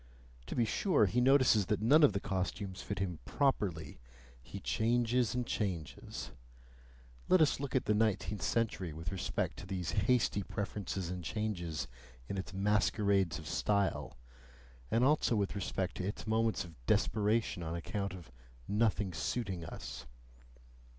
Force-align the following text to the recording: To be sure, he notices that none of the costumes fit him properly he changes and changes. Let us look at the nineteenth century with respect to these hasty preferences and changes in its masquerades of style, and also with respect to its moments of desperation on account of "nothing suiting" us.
To 0.47 0.55
be 0.55 0.65
sure, 0.65 1.05
he 1.05 1.21
notices 1.21 1.67
that 1.67 1.79
none 1.79 2.01
of 2.01 2.13
the 2.13 2.19
costumes 2.19 2.81
fit 2.81 2.97
him 2.97 3.19
properly 3.23 3.99
he 4.41 4.59
changes 4.59 5.35
and 5.35 5.45
changes. 5.45 6.31
Let 7.29 7.39
us 7.39 7.59
look 7.59 7.75
at 7.75 7.85
the 7.85 7.93
nineteenth 7.93 8.41
century 8.41 8.93
with 8.93 9.11
respect 9.11 9.57
to 9.57 9.67
these 9.67 9.91
hasty 9.91 10.41
preferences 10.41 11.11
and 11.11 11.23
changes 11.23 11.87
in 12.27 12.39
its 12.39 12.51
masquerades 12.51 13.37
of 13.37 13.45
style, 13.47 14.17
and 14.89 15.03
also 15.03 15.35
with 15.35 15.53
respect 15.53 15.97
to 15.97 16.07
its 16.07 16.25
moments 16.25 16.65
of 16.65 16.83
desperation 16.87 17.61
on 17.61 17.75
account 17.75 18.15
of 18.15 18.31
"nothing 18.67 19.13
suiting" 19.13 19.63
us. 19.63 20.07